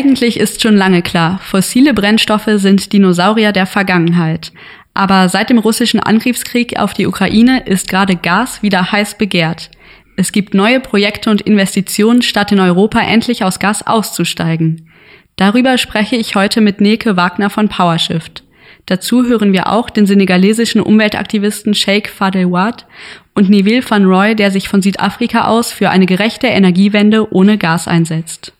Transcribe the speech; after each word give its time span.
Eigentlich 0.00 0.40
ist 0.40 0.62
schon 0.62 0.78
lange 0.78 1.02
klar, 1.02 1.40
fossile 1.42 1.92
Brennstoffe 1.92 2.48
sind 2.54 2.94
Dinosaurier 2.94 3.52
der 3.52 3.66
Vergangenheit. 3.66 4.50
Aber 4.94 5.28
seit 5.28 5.50
dem 5.50 5.58
russischen 5.58 6.00
Angriffskrieg 6.00 6.78
auf 6.78 6.94
die 6.94 7.06
Ukraine 7.06 7.64
ist 7.66 7.86
gerade 7.86 8.16
Gas 8.16 8.62
wieder 8.62 8.92
heiß 8.92 9.18
begehrt. 9.18 9.70
Es 10.16 10.32
gibt 10.32 10.54
neue 10.54 10.80
Projekte 10.80 11.28
und 11.28 11.42
Investitionen, 11.42 12.22
statt 12.22 12.50
in 12.50 12.60
Europa 12.60 12.98
endlich 12.98 13.44
aus 13.44 13.58
Gas 13.58 13.86
auszusteigen. 13.86 14.88
Darüber 15.36 15.76
spreche 15.76 16.16
ich 16.16 16.34
heute 16.34 16.62
mit 16.62 16.80
Neke 16.80 17.18
Wagner 17.18 17.50
von 17.50 17.68
PowerShift. 17.68 18.42
Dazu 18.86 19.26
hören 19.26 19.52
wir 19.52 19.70
auch 19.70 19.90
den 19.90 20.06
senegalesischen 20.06 20.80
Umweltaktivisten 20.80 21.74
Sheikh 21.74 22.08
Fadel 22.08 22.50
Wad 22.50 22.86
und 23.34 23.50
Neville 23.50 23.84
van 23.86 24.06
Roy, 24.06 24.34
der 24.34 24.50
sich 24.50 24.66
von 24.66 24.80
Südafrika 24.80 25.44
aus 25.44 25.72
für 25.72 25.90
eine 25.90 26.06
gerechte 26.06 26.46
Energiewende 26.46 27.30
ohne 27.34 27.58
Gas 27.58 27.86
einsetzt. 27.86 28.54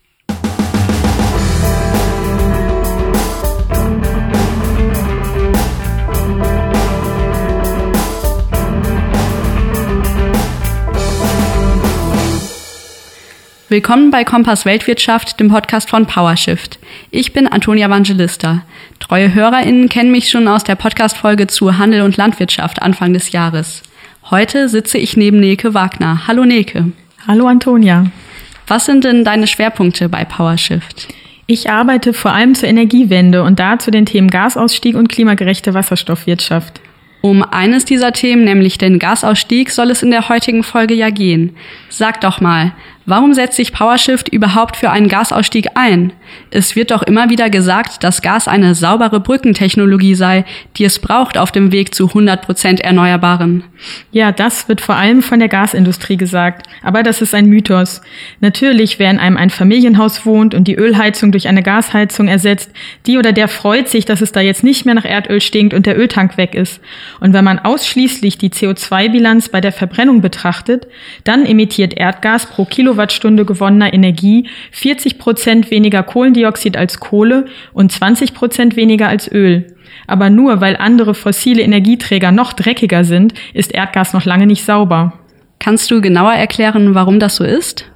Willkommen 13.71 14.11
bei 14.11 14.25
Kompass 14.25 14.65
Weltwirtschaft, 14.65 15.39
dem 15.39 15.49
Podcast 15.49 15.91
von 15.91 16.05
PowerShift. 16.05 16.81
Ich 17.13 17.33
bin 17.33 17.47
Antonia 17.47 17.87
Evangelista. 17.87 18.63
Treue 18.99 19.33
HörerInnen 19.33 19.89
kennen 19.89 20.11
mich 20.11 20.29
schon 20.29 20.49
aus 20.49 20.65
der 20.65 20.75
Podcast-Folge 20.75 21.47
zu 21.47 21.79
Handel 21.79 22.03
und 22.03 22.17
Landwirtschaft 22.17 22.83
Anfang 22.83 23.13
des 23.13 23.31
Jahres. 23.31 23.85
Heute 24.29 24.69
sitze 24.69 24.99
ich 24.99 25.17
neben 25.17 25.39
Neke 25.39 25.73
Wagner. 25.73 26.27
Hallo 26.27 26.45
Neke. 26.45 26.91
Hallo 27.29 27.47
Antonia. 27.47 28.07
Was 28.67 28.87
sind 28.87 29.05
denn 29.05 29.23
deine 29.23 29.47
Schwerpunkte 29.47 30.09
bei 30.09 30.25
PowerShift? 30.25 31.07
Ich 31.47 31.71
arbeite 31.71 32.13
vor 32.13 32.33
allem 32.33 32.57
zur 32.57 32.69
Energiewende 32.69 33.45
und 33.45 33.61
da 33.61 33.79
zu 33.79 33.93
den 33.93 34.05
Themen 34.05 34.31
Gasausstieg 34.31 34.97
und 34.97 35.09
klimagerechte 35.09 35.75
Wasserstoffwirtschaft. 35.75 36.81
Um 37.23 37.43
eines 37.43 37.85
dieser 37.85 38.13
Themen, 38.13 38.45
nämlich 38.45 38.79
den 38.79 38.99
Gasausstieg, 38.99 39.71
soll 39.71 39.91
es 39.91 40.03
in 40.03 40.11
der 40.11 40.29
heutigen 40.31 40.63
Folge 40.63 40.95
ja 40.95 41.11
gehen. 41.11 41.55
Sag 41.91 42.23
doch 42.23 42.41
mal, 42.41 42.73
Warum 43.11 43.35
setzt 43.35 43.57
sich 43.57 43.73
PowerShift 43.73 44.29
überhaupt 44.29 44.77
für 44.77 44.93
einen 44.93 45.09
Gasausstieg 45.09 45.71
ein? 45.75 46.13
Es 46.53 46.77
wird 46.77 46.93
doch 46.93 47.03
immer 47.03 47.29
wieder 47.29 47.51
gesagt, 47.51 48.05
dass 48.05 48.23
Gas 48.23 48.47
eine 48.47 48.77
saubere 48.77 49.19
Brückentechnologie 49.19 50.15
sei, 50.15 50.45
die 50.77 50.85
es 50.85 51.01
braucht 51.01 51.37
auf 51.37 51.51
dem 51.51 51.73
Weg 51.73 51.93
zu 51.93 52.07
100 52.07 52.41
Prozent 52.41 52.79
Erneuerbaren. 52.79 53.65
Ja, 54.13 54.31
das 54.31 54.69
wird 54.69 54.81
vor 54.81 54.95
allem 54.95 55.23
von 55.23 55.41
der 55.41 55.49
Gasindustrie 55.49 56.17
gesagt. 56.17 56.69
Aber 56.85 57.03
das 57.03 57.21
ist 57.21 57.35
ein 57.35 57.47
Mythos. 57.47 58.01
Natürlich, 58.39 59.01
wer 59.01 59.11
in 59.11 59.19
einem 59.19 59.37
Einfamilienhaus 59.37 60.25
wohnt 60.25 60.55
und 60.55 60.69
die 60.69 60.77
Ölheizung 60.77 61.33
durch 61.33 61.49
eine 61.49 61.65
Gasheizung 61.65 62.29
ersetzt, 62.29 62.71
die 63.07 63.19
oder 63.19 63.33
der 63.33 63.49
freut 63.49 63.89
sich, 63.89 64.05
dass 64.05 64.21
es 64.21 64.31
da 64.31 64.41
jetzt 64.41 64.63
nicht 64.63 64.87
mehr 64.87 64.95
nach 64.95 65.05
Erdöl 65.05 65.41
stinkt 65.41 65.75
und 65.75 65.87
der 65.87 65.99
Öltank 65.99 66.37
weg 66.37 66.55
ist. 66.55 66.81
Und 67.19 67.33
wenn 67.33 67.43
man 67.43 67.59
ausschließlich 67.59 68.39
die 68.39 68.51
CO2-Bilanz 68.51 69.49
bei 69.49 69.61
der 69.61 69.73
Verbrennung 69.73 70.21
betrachtet, 70.21 70.87
dann 71.25 71.45
emittiert 71.45 71.95
Erdgas 71.95 72.47
pro 72.47 72.67
Kilo 72.67 73.00
Kilowattstunde 73.01 73.45
gewonnener 73.45 73.93
Energie 73.93 74.49
40 74.73 75.19
Prozent 75.19 75.71
weniger 75.71 76.03
Kohlendioxid 76.03 76.77
als 76.77 77.01
Kohle 77.01 77.47
und 77.73 77.91
20 77.91 78.35
Prozent 78.35 78.77
weniger 78.77 79.09
als 79.09 79.31
Öl. 79.31 79.75
Aber 80.07 80.29
nur 80.29 80.61
weil 80.61 80.77
andere 80.77 81.15
fossile 81.15 81.63
Energieträger 81.63 82.33
noch 82.33 82.53
dreckiger 82.53 83.05
sind, 83.05 83.33
ist 83.55 83.73
Erdgas 83.73 84.13
noch 84.13 84.25
lange 84.25 84.47
nicht 84.47 84.65
sauber. 84.65 85.15
Kannst 85.59 85.91
du 85.91 86.01
genauer 86.01 86.35
erklären, 86.35 86.95
warum 86.95 87.19
das 87.21 87.37
so 87.37 87.45
ist? 87.45 87.91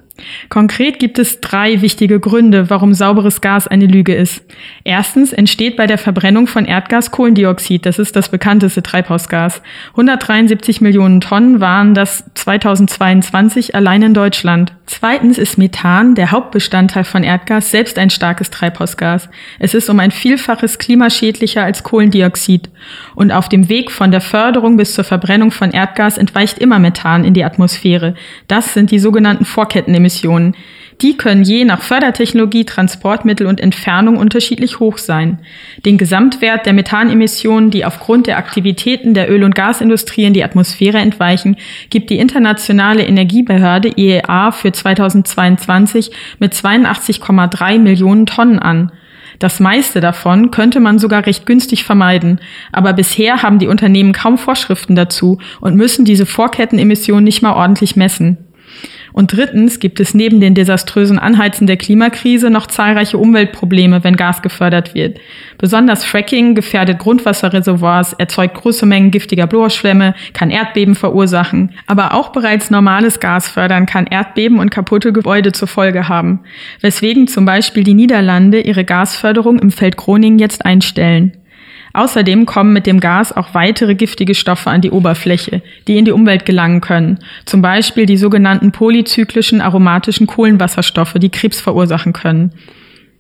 Konkret 0.48 1.00
gibt 1.00 1.18
es 1.18 1.40
drei 1.40 1.80
wichtige 1.80 2.20
Gründe, 2.20 2.70
warum 2.70 2.94
sauberes 2.94 3.40
Gas 3.40 3.66
eine 3.66 3.86
Lüge 3.86 4.14
ist. 4.14 4.44
Erstens 4.84 5.32
entsteht 5.32 5.76
bei 5.76 5.86
der 5.86 5.98
Verbrennung 5.98 6.46
von 6.46 6.66
Erdgas 6.66 7.10
Kohlendioxid, 7.10 7.84
das 7.84 7.98
ist 7.98 8.14
das 8.14 8.28
bekannteste 8.28 8.82
Treibhausgas. 8.82 9.60
173 9.90 10.80
Millionen 10.80 11.20
Tonnen 11.20 11.60
waren 11.60 11.94
das 11.94 12.24
2022 12.34 13.74
allein 13.74 14.02
in 14.02 14.14
Deutschland. 14.14 14.72
Zweitens 14.86 15.38
ist 15.38 15.56
Methan, 15.56 16.14
der 16.14 16.30
Hauptbestandteil 16.30 17.04
von 17.04 17.24
Erdgas, 17.24 17.70
selbst 17.70 17.98
ein 17.98 18.10
starkes 18.10 18.50
Treibhausgas. 18.50 19.30
Es 19.58 19.72
ist 19.72 19.88
um 19.88 19.98
ein 19.98 20.10
Vielfaches 20.10 20.78
klimaschädlicher 20.78 21.64
als 21.64 21.82
Kohlendioxid. 21.82 22.68
Und 23.14 23.32
auf 23.32 23.48
dem 23.48 23.70
Weg 23.70 23.90
von 23.90 24.10
der 24.10 24.20
Förderung 24.20 24.76
bis 24.76 24.92
zur 24.92 25.04
Verbrennung 25.04 25.52
von 25.52 25.70
Erdgas 25.70 26.18
entweicht 26.18 26.58
immer 26.58 26.78
Methan 26.78 27.24
in 27.24 27.32
die 27.32 27.44
Atmosphäre. 27.44 28.14
Das 28.46 28.74
sind 28.74 28.90
die 28.90 28.98
sogenannten 28.98 29.46
Vorkettenemissionen. 29.46 30.54
Die 31.00 31.16
können 31.16 31.42
je 31.42 31.64
nach 31.64 31.82
Fördertechnologie, 31.82 32.64
Transportmittel 32.64 33.46
und 33.46 33.60
Entfernung 33.60 34.16
unterschiedlich 34.16 34.80
hoch 34.80 34.98
sein. 34.98 35.40
Den 35.84 35.98
Gesamtwert 35.98 36.66
der 36.66 36.72
Methanemissionen, 36.72 37.70
die 37.70 37.84
aufgrund 37.84 38.26
der 38.26 38.38
Aktivitäten 38.38 39.12
der 39.12 39.30
Öl- 39.30 39.44
und 39.44 39.54
Gasindustrie 39.54 40.24
in 40.24 40.34
die 40.34 40.44
Atmosphäre 40.44 40.98
entweichen, 40.98 41.56
gibt 41.90 42.10
die 42.10 42.18
internationale 42.18 43.04
Energiebehörde 43.04 43.92
IEA 43.96 44.52
für 44.52 44.72
2022 44.72 46.10
mit 46.38 46.54
82,3 46.54 47.78
Millionen 47.78 48.26
Tonnen 48.26 48.58
an. 48.58 48.92
Das 49.40 49.58
meiste 49.58 50.00
davon 50.00 50.52
könnte 50.52 50.78
man 50.78 51.00
sogar 51.00 51.26
recht 51.26 51.44
günstig 51.44 51.84
vermeiden, 51.84 52.40
aber 52.70 52.92
bisher 52.92 53.42
haben 53.42 53.58
die 53.58 53.66
Unternehmen 53.66 54.12
kaum 54.12 54.38
Vorschriften 54.38 54.94
dazu 54.94 55.38
und 55.60 55.74
müssen 55.74 56.04
diese 56.04 56.24
Vorkettenemissionen 56.24 57.24
nicht 57.24 57.42
mal 57.42 57.54
ordentlich 57.54 57.96
messen. 57.96 58.43
Und 59.14 59.32
drittens 59.32 59.78
gibt 59.78 60.00
es 60.00 60.12
neben 60.12 60.40
den 60.40 60.54
desaströsen 60.56 61.20
Anheizen 61.20 61.68
der 61.68 61.76
Klimakrise 61.76 62.50
noch 62.50 62.66
zahlreiche 62.66 63.16
Umweltprobleme, 63.16 64.02
wenn 64.02 64.16
Gas 64.16 64.42
gefördert 64.42 64.96
wird. 64.96 65.20
Besonders 65.56 66.04
Fracking 66.04 66.56
gefährdet 66.56 66.98
Grundwasserreservoirs, 66.98 68.14
erzeugt 68.14 68.54
große 68.54 68.86
Mengen 68.86 69.12
giftiger 69.12 69.46
Blorschwämme, 69.46 70.16
kann 70.32 70.50
Erdbeben 70.50 70.96
verursachen. 70.96 71.70
Aber 71.86 72.12
auch 72.12 72.32
bereits 72.32 72.72
normales 72.72 73.20
Gas 73.20 73.48
fördern 73.48 73.86
kann 73.86 74.08
Erdbeben 74.08 74.58
und 74.58 74.72
kaputte 74.72 75.12
Gebäude 75.12 75.52
zur 75.52 75.68
Folge 75.68 76.08
haben. 76.08 76.40
Weswegen 76.80 77.28
zum 77.28 77.44
Beispiel 77.44 77.84
die 77.84 77.94
Niederlande 77.94 78.62
ihre 78.62 78.84
Gasförderung 78.84 79.60
im 79.60 79.70
Feld 79.70 79.96
Groningen 79.96 80.40
jetzt 80.40 80.66
einstellen. 80.66 81.36
Außerdem 81.94 82.44
kommen 82.44 82.72
mit 82.72 82.86
dem 82.86 82.98
Gas 82.98 83.34
auch 83.34 83.54
weitere 83.54 83.94
giftige 83.94 84.34
Stoffe 84.34 84.68
an 84.68 84.80
die 84.80 84.90
Oberfläche, 84.90 85.62
die 85.86 85.96
in 85.96 86.04
die 86.04 86.10
Umwelt 86.10 86.44
gelangen 86.44 86.80
können. 86.80 87.20
Zum 87.44 87.62
Beispiel 87.62 88.04
die 88.04 88.16
sogenannten 88.16 88.72
polyzyklischen 88.72 89.60
aromatischen 89.60 90.26
Kohlenwasserstoffe, 90.26 91.14
die 91.14 91.30
Krebs 91.30 91.60
verursachen 91.60 92.12
können. 92.12 92.50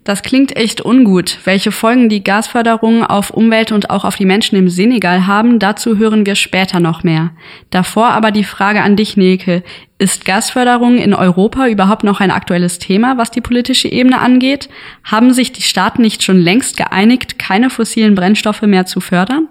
Das 0.04 0.22
klingt 0.22 0.54
echt 0.54 0.84
ungut. 0.84 1.38
Welche 1.44 1.72
Folgen 1.72 2.10
die 2.10 2.22
Gasförderung 2.22 3.04
auf 3.04 3.30
Umwelt 3.30 3.72
und 3.72 3.88
auch 3.88 4.04
auf 4.04 4.16
die 4.16 4.26
Menschen 4.26 4.56
im 4.56 4.68
Senegal 4.68 5.26
haben, 5.26 5.58
dazu 5.58 5.96
hören 5.96 6.26
wir 6.26 6.34
später 6.34 6.78
noch 6.78 7.02
mehr. 7.02 7.30
Davor 7.70 8.08
aber 8.08 8.30
die 8.30 8.44
Frage 8.44 8.82
an 8.82 8.96
dich, 8.96 9.16
Neke. 9.16 9.62
Ist 9.96 10.26
Gasförderung 10.26 10.98
in 10.98 11.14
Europa 11.14 11.68
überhaupt 11.68 12.04
noch 12.04 12.20
ein 12.20 12.30
aktuelles 12.30 12.78
Thema, 12.78 13.16
was 13.16 13.30
die 13.30 13.40
politische 13.40 13.88
Ebene 13.88 14.20
angeht? 14.20 14.68
Haben 15.04 15.32
sich 15.32 15.52
die 15.52 15.62
Staaten 15.62 16.02
nicht 16.02 16.22
schon 16.22 16.38
längst 16.38 16.76
geeinigt, 16.76 17.38
keine 17.38 17.70
fossilen 17.70 18.14
Brennstoffe 18.14 18.62
mehr 18.62 18.84
zu 18.84 19.00
fördern? 19.00 19.48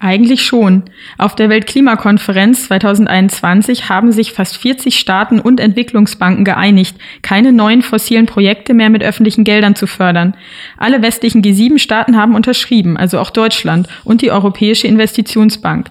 Eigentlich 0.00 0.44
schon. 0.44 0.84
Auf 1.16 1.34
der 1.34 1.48
Weltklimakonferenz 1.48 2.66
2021 2.68 3.88
haben 3.88 4.12
sich 4.12 4.32
fast 4.32 4.56
40 4.58 4.96
Staaten 4.96 5.40
und 5.40 5.58
Entwicklungsbanken 5.58 6.44
geeinigt, 6.44 6.96
keine 7.22 7.52
neuen 7.52 7.82
fossilen 7.82 8.26
Projekte 8.26 8.74
mehr 8.74 8.90
mit 8.90 9.02
öffentlichen 9.02 9.42
Geldern 9.42 9.74
zu 9.74 9.88
fördern. 9.88 10.34
Alle 10.76 11.02
westlichen 11.02 11.42
G7-Staaten 11.42 12.16
haben 12.16 12.36
unterschrieben, 12.36 12.96
also 12.96 13.18
auch 13.18 13.30
Deutschland 13.30 13.88
und 14.04 14.22
die 14.22 14.30
Europäische 14.30 14.86
Investitionsbank. 14.86 15.88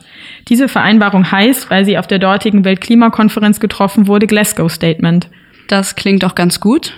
Diese 0.47 0.69
Vereinbarung 0.69 1.29
heißt, 1.29 1.69
weil 1.69 1.83
sie 1.83 1.97
auf 1.97 2.07
der 2.07 2.19
dortigen 2.19 2.63
Weltklimakonferenz 2.63 3.59
getroffen 3.59 4.07
wurde, 4.07 4.25
Glasgow 4.25 4.71
Statement. 4.71 5.27
Das 5.67 5.95
klingt 5.95 6.23
doch 6.23 6.33
ganz 6.33 6.59
gut. 6.61 6.93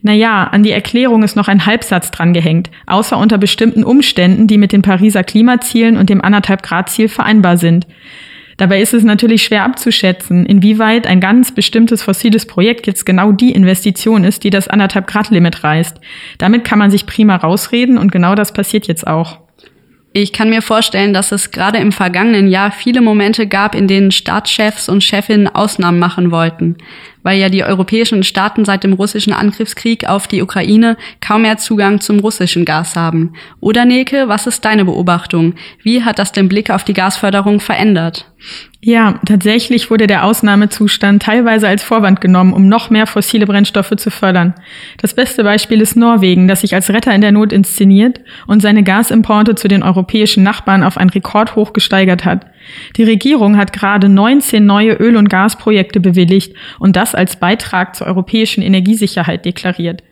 Naja, 0.00 0.44
an 0.44 0.62
die 0.62 0.70
Erklärung 0.70 1.22
ist 1.22 1.36
noch 1.36 1.48
ein 1.48 1.66
Halbsatz 1.66 2.10
drangehängt, 2.10 2.70
außer 2.86 3.18
unter 3.18 3.36
bestimmten 3.36 3.84
Umständen, 3.84 4.46
die 4.46 4.56
mit 4.58 4.72
den 4.72 4.82
Pariser 4.82 5.22
Klimazielen 5.22 5.98
und 5.98 6.08
dem 6.08 6.22
anderthalb 6.22 6.62
Grad 6.62 6.88
Ziel 6.88 7.08
vereinbar 7.08 7.58
sind. 7.58 7.86
Dabei 8.56 8.80
ist 8.80 8.94
es 8.94 9.04
natürlich 9.04 9.42
schwer 9.42 9.64
abzuschätzen, 9.64 10.46
inwieweit 10.46 11.06
ein 11.06 11.20
ganz 11.20 11.52
bestimmtes 11.52 12.02
fossiles 12.02 12.46
Projekt 12.46 12.86
jetzt 12.86 13.04
genau 13.04 13.32
die 13.32 13.52
Investition 13.52 14.24
ist, 14.24 14.44
die 14.44 14.50
das 14.50 14.66
anderthalb 14.66 15.06
Grad 15.06 15.28
Limit 15.28 15.62
reißt. 15.62 16.00
Damit 16.38 16.64
kann 16.64 16.78
man 16.78 16.90
sich 16.90 17.04
prima 17.04 17.36
rausreden 17.36 17.98
und 17.98 18.10
genau 18.10 18.34
das 18.34 18.52
passiert 18.52 18.86
jetzt 18.86 19.06
auch. 19.06 19.40
Ich 20.14 20.32
kann 20.32 20.48
mir 20.48 20.62
vorstellen, 20.62 21.12
dass 21.12 21.30
es 21.30 21.50
gerade 21.50 21.76
im 21.76 21.92
vergangenen 21.92 22.48
Jahr 22.48 22.72
viele 22.72 23.02
Momente 23.02 23.46
gab, 23.46 23.74
in 23.74 23.86
denen 23.86 24.10
Staatschefs 24.10 24.88
und 24.88 25.04
Chefinnen 25.04 25.46
Ausnahmen 25.46 25.98
machen 25.98 26.30
wollten. 26.30 26.78
Weil 27.26 27.40
ja 27.40 27.48
die 27.48 27.64
europäischen 27.64 28.22
Staaten 28.22 28.64
seit 28.64 28.84
dem 28.84 28.92
russischen 28.92 29.32
Angriffskrieg 29.32 30.08
auf 30.08 30.28
die 30.28 30.42
Ukraine 30.42 30.96
kaum 31.20 31.42
mehr 31.42 31.56
Zugang 31.56 32.00
zum 32.00 32.20
russischen 32.20 32.64
Gas 32.64 32.94
haben. 32.94 33.32
Oder 33.58 33.84
Neke, 33.84 34.28
was 34.28 34.46
ist 34.46 34.64
deine 34.64 34.84
Beobachtung? 34.84 35.54
Wie 35.82 36.04
hat 36.04 36.20
das 36.20 36.30
den 36.30 36.48
Blick 36.48 36.70
auf 36.70 36.84
die 36.84 36.92
Gasförderung 36.92 37.58
verändert? 37.58 38.30
Ja, 38.80 39.18
tatsächlich 39.26 39.90
wurde 39.90 40.06
der 40.06 40.24
Ausnahmezustand 40.24 41.20
teilweise 41.20 41.66
als 41.66 41.82
Vorwand 41.82 42.20
genommen, 42.20 42.52
um 42.52 42.68
noch 42.68 42.90
mehr 42.90 43.08
fossile 43.08 43.44
Brennstoffe 43.44 43.96
zu 43.96 44.12
fördern. 44.12 44.54
Das 44.98 45.14
beste 45.14 45.42
Beispiel 45.42 45.80
ist 45.80 45.96
Norwegen, 45.96 46.46
das 46.46 46.60
sich 46.60 46.74
als 46.74 46.90
Retter 46.90 47.12
in 47.12 47.22
der 47.22 47.32
Not 47.32 47.52
inszeniert 47.52 48.20
und 48.46 48.62
seine 48.62 48.84
Gasimporte 48.84 49.56
zu 49.56 49.66
den 49.66 49.82
europäischen 49.82 50.44
Nachbarn 50.44 50.84
auf 50.84 50.98
ein 50.98 51.10
Rekordhoch 51.10 51.72
gesteigert 51.72 52.24
hat. 52.24 52.46
Die 52.96 53.04
Regierung 53.04 53.56
hat 53.56 53.72
gerade 53.72 54.08
19 54.08 54.64
neue 54.64 54.92
Öl- 54.92 55.16
und 55.16 55.30
Gasprojekte 55.30 55.98
bewilligt 55.98 56.54
und 56.78 56.96
das 56.96 57.14
als 57.16 57.36
Beitrag 57.36 57.96
zur 57.96 58.06
europäischen 58.06 58.62
Energiesicherheit 58.62 59.44
deklariert. 59.44 60.02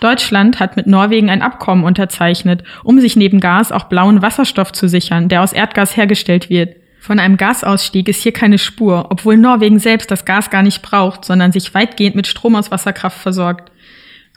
Deutschland 0.00 0.60
hat 0.60 0.76
mit 0.76 0.86
Norwegen 0.86 1.30
ein 1.30 1.42
Abkommen 1.42 1.84
unterzeichnet, 1.84 2.62
um 2.84 3.00
sich 3.00 3.16
neben 3.16 3.40
Gas 3.40 3.72
auch 3.72 3.84
blauen 3.84 4.22
Wasserstoff 4.22 4.72
zu 4.72 4.88
sichern, 4.88 5.28
der 5.28 5.42
aus 5.42 5.52
Erdgas 5.52 5.96
hergestellt 5.96 6.50
wird. 6.50 6.76
Von 7.00 7.18
einem 7.18 7.36
Gasausstieg 7.36 8.08
ist 8.08 8.22
hier 8.22 8.32
keine 8.32 8.58
Spur, 8.58 9.06
obwohl 9.10 9.36
Norwegen 9.36 9.80
selbst 9.80 10.10
das 10.10 10.24
Gas 10.24 10.50
gar 10.50 10.62
nicht 10.62 10.82
braucht, 10.82 11.24
sondern 11.24 11.50
sich 11.50 11.74
weitgehend 11.74 12.14
mit 12.14 12.28
Strom 12.28 12.54
aus 12.54 12.70
Wasserkraft 12.70 13.18
versorgt. 13.18 13.71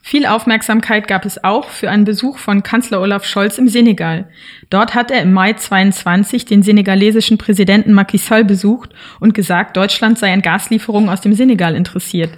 Viel 0.07 0.28
Aufmerksamkeit 0.28 1.07
gab 1.07 1.25
es 1.25 1.44
auch 1.44 1.68
für 1.69 1.90
einen 1.90 2.04
Besuch 2.04 2.38
von 2.38 2.62
Kanzler 2.62 3.02
Olaf 3.02 3.25
Scholz 3.25 3.57
im 3.57 3.68
Senegal. 3.68 4.30
Dort 4.69 4.94
hat 4.94 5.10
er 5.10 5.24
im 5.24 5.34
Mai 5.34 5.54
22 5.54 6.46
den 6.46 6.62
senegalesischen 6.62 7.40
Präsidenten 7.40 7.92
Macky 7.92 8.19
Sall 8.19 8.46
besucht 8.46 8.92
und 9.19 9.34
gesagt, 9.34 9.75
Deutschland 9.75 10.19
sei 10.19 10.31
an 10.31 10.44
Gaslieferungen 10.44 11.10
aus 11.10 11.22
dem 11.22 11.34
Senegal 11.34 11.75
interessiert. 11.75 12.38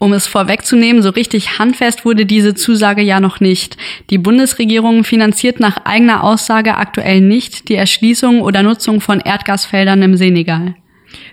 Um 0.00 0.12
es 0.12 0.26
vorwegzunehmen, 0.26 1.02
so 1.02 1.10
richtig 1.10 1.60
handfest 1.60 2.04
wurde 2.04 2.26
diese 2.26 2.56
Zusage 2.56 3.02
ja 3.02 3.20
noch 3.20 3.38
nicht. 3.38 3.76
Die 4.10 4.18
Bundesregierung 4.18 5.04
finanziert 5.04 5.60
nach 5.60 5.84
eigener 5.84 6.24
Aussage 6.24 6.76
aktuell 6.76 7.20
nicht 7.20 7.68
die 7.68 7.76
Erschließung 7.76 8.40
oder 8.42 8.64
Nutzung 8.64 9.00
von 9.00 9.20
Erdgasfeldern 9.20 10.02
im 10.02 10.16
Senegal. 10.16 10.74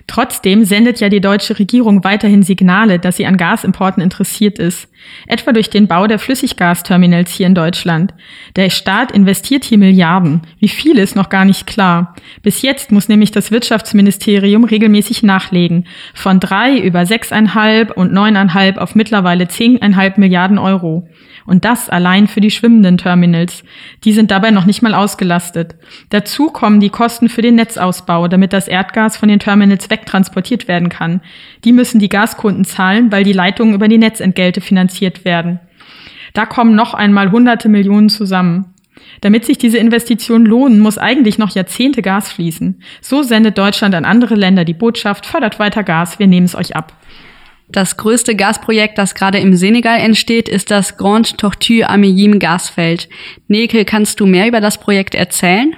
Trotzdem 0.06 0.64
sendet 0.64 1.00
ja 1.00 1.08
die 1.08 1.20
deutsche 1.20 1.58
Regierung 1.58 2.04
weiterhin 2.04 2.44
Signale, 2.44 3.00
dass 3.00 3.16
sie 3.16 3.26
an 3.26 3.36
Gasimporten 3.36 4.00
interessiert 4.00 4.60
ist. 4.60 4.88
Etwa 5.26 5.52
durch 5.52 5.70
den 5.70 5.86
Bau 5.86 6.06
der 6.06 6.18
Flüssiggasterminals 6.18 7.32
hier 7.32 7.46
in 7.46 7.54
Deutschland. 7.54 8.12
Der 8.56 8.70
Staat 8.70 9.12
investiert 9.12 9.64
hier 9.64 9.78
Milliarden. 9.78 10.42
Wie 10.58 10.68
viel 10.68 10.98
ist 10.98 11.16
noch 11.16 11.28
gar 11.28 11.44
nicht 11.44 11.66
klar. 11.66 12.14
Bis 12.42 12.62
jetzt 12.62 12.90
muss 12.90 13.08
nämlich 13.08 13.30
das 13.30 13.50
Wirtschaftsministerium 13.50 14.64
regelmäßig 14.64 15.22
nachlegen. 15.22 15.86
Von 16.14 16.40
drei 16.40 16.78
über 16.78 17.06
sechseinhalb 17.06 17.96
und 17.96 18.12
neuneinhalb 18.12 18.78
auf 18.78 18.94
mittlerweile 18.94 19.48
zehneinhalb 19.48 20.18
Milliarden 20.18 20.58
Euro. 20.58 21.08
Und 21.44 21.64
das 21.64 21.88
allein 21.88 22.28
für 22.28 22.40
die 22.40 22.52
schwimmenden 22.52 22.98
Terminals. 22.98 23.64
Die 24.04 24.12
sind 24.12 24.30
dabei 24.30 24.52
noch 24.52 24.64
nicht 24.64 24.80
mal 24.80 24.94
ausgelastet. 24.94 25.74
Dazu 26.10 26.50
kommen 26.50 26.78
die 26.78 26.90
Kosten 26.90 27.28
für 27.28 27.42
den 27.42 27.56
Netzausbau, 27.56 28.28
damit 28.28 28.52
das 28.52 28.68
Erdgas 28.68 29.16
von 29.16 29.28
den 29.28 29.40
Terminals 29.40 29.90
wegtransportiert 29.90 30.68
werden 30.68 30.88
kann. 30.88 31.20
Die 31.64 31.72
müssen 31.72 31.98
die 31.98 32.08
Gaskunden 32.08 32.64
zahlen, 32.64 33.10
weil 33.10 33.24
die 33.24 33.32
Leitungen 33.32 33.74
über 33.74 33.88
die 33.88 33.98
Netzentgelte 33.98 34.60
finanziert 34.60 34.91
werden. 35.24 35.60
Da 36.34 36.46
kommen 36.46 36.74
noch 36.74 36.94
einmal 36.94 37.30
hunderte 37.30 37.68
Millionen 37.68 38.08
zusammen. 38.08 38.74
Damit 39.20 39.44
sich 39.44 39.58
diese 39.58 39.78
Investitionen 39.78 40.46
lohnen, 40.46 40.80
muss 40.80 40.98
eigentlich 40.98 41.38
noch 41.38 41.54
Jahrzehnte 41.54 42.02
Gas 42.02 42.32
fließen. 42.32 42.82
So 43.00 43.22
sendet 43.22 43.58
Deutschland 43.58 43.94
an 43.94 44.04
andere 44.04 44.34
Länder 44.34 44.64
die 44.64 44.74
Botschaft, 44.74 45.26
fördert 45.26 45.58
weiter 45.58 45.82
Gas, 45.82 46.18
wir 46.18 46.26
nehmen 46.26 46.46
es 46.46 46.54
euch 46.54 46.76
ab. 46.76 46.92
Das 47.68 47.96
größte 47.96 48.36
Gasprojekt, 48.36 48.98
das 48.98 49.14
gerade 49.14 49.38
im 49.38 49.56
Senegal 49.56 49.98
entsteht, 49.98 50.48
ist 50.48 50.70
das 50.70 50.98
Grand 50.98 51.38
Tortue 51.38 51.88
Ameyim 51.88 52.38
Gasfeld. 52.38 53.08
Nekel, 53.48 53.84
kannst 53.86 54.20
du 54.20 54.26
mehr 54.26 54.46
über 54.46 54.60
das 54.60 54.78
Projekt 54.78 55.14
erzählen? 55.14 55.74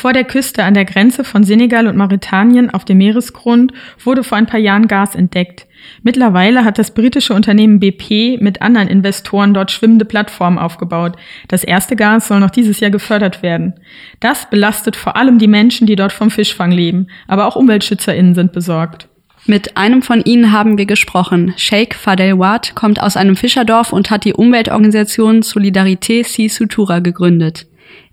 Vor 0.00 0.14
der 0.14 0.24
Küste 0.24 0.64
an 0.64 0.72
der 0.72 0.86
Grenze 0.86 1.24
von 1.24 1.44
Senegal 1.44 1.86
und 1.86 1.94
Mauretanien 1.94 2.70
auf 2.70 2.86
dem 2.86 2.96
Meeresgrund 2.96 3.74
wurde 4.02 4.24
vor 4.24 4.38
ein 4.38 4.46
paar 4.46 4.58
Jahren 4.58 4.88
Gas 4.88 5.14
entdeckt. 5.14 5.66
Mittlerweile 6.02 6.64
hat 6.64 6.78
das 6.78 6.94
britische 6.94 7.34
Unternehmen 7.34 7.80
BP 7.80 8.38
mit 8.40 8.62
anderen 8.62 8.88
Investoren 8.88 9.52
dort 9.52 9.70
schwimmende 9.70 10.06
Plattformen 10.06 10.56
aufgebaut. 10.56 11.16
Das 11.48 11.64
erste 11.64 11.96
Gas 11.96 12.28
soll 12.28 12.40
noch 12.40 12.48
dieses 12.48 12.80
Jahr 12.80 12.90
gefördert 12.90 13.42
werden. 13.42 13.74
Das 14.20 14.48
belastet 14.48 14.96
vor 14.96 15.16
allem 15.16 15.38
die 15.38 15.48
Menschen, 15.48 15.86
die 15.86 15.96
dort 15.96 16.12
vom 16.12 16.30
Fischfang 16.30 16.72
leben, 16.72 17.08
aber 17.28 17.46
auch 17.46 17.56
UmweltschützerInnen 17.56 18.34
sind 18.34 18.52
besorgt. 18.52 19.06
Mit 19.44 19.76
einem 19.76 20.00
von 20.00 20.22
ihnen 20.22 20.50
haben 20.50 20.78
wir 20.78 20.86
gesprochen. 20.86 21.52
Sheikh 21.58 21.94
Fadel 21.94 22.38
Wad 22.38 22.74
kommt 22.74 23.02
aus 23.02 23.18
einem 23.18 23.36
Fischerdorf 23.36 23.92
und 23.92 24.10
hat 24.10 24.24
die 24.24 24.32
Umweltorganisation 24.32 25.42
Solidarité 25.42 26.26
Si 26.26 26.48
Sutura 26.48 27.00
gegründet. 27.00 27.66